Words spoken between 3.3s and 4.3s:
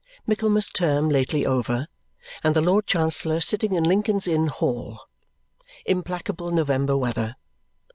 sitting in Lincoln's